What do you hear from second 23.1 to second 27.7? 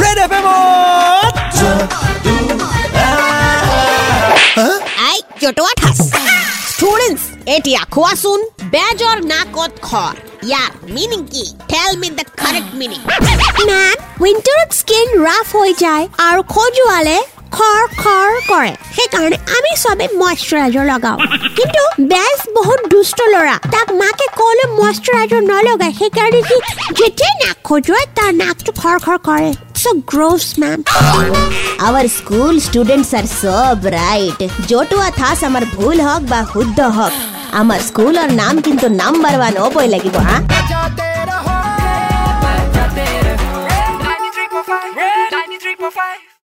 ল'ৰা তাক মাকে ক'লে মইশ্চাৰাইজাৰ নলগায় সেইকাৰণে সি যেতিয়াই নাক